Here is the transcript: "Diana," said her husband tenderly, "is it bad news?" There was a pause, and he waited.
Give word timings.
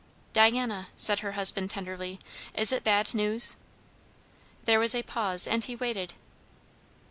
"Diana," 0.33 0.87
said 0.97 1.19
her 1.19 1.33
husband 1.33 1.69
tenderly, 1.69 2.17
"is 2.55 2.71
it 2.71 2.83
bad 2.83 3.13
news?" 3.13 3.57
There 4.65 4.79
was 4.79 4.95
a 4.95 5.03
pause, 5.03 5.45
and 5.45 5.63
he 5.63 5.75
waited. 5.75 6.15